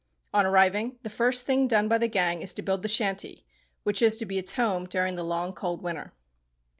On 0.33 0.47
arriving, 0.47 0.97
the 1.03 1.11
first 1.11 1.45
thing 1.45 1.67
done 1.67 1.87
by 1.87 1.99
the 1.99 2.07
gang 2.07 2.41
is 2.41 2.53
to 2.53 2.63
build 2.63 2.81
the 2.81 2.87
shanty, 2.89 3.45
which 3.83 4.01
is 4.01 4.17
to 4.17 4.25
be 4.25 4.39
its 4.39 4.53
home 4.53 4.87
during 4.87 5.15
the 5.15 5.23
long, 5.23 5.53
cold 5.53 5.83
winter. 5.83 6.11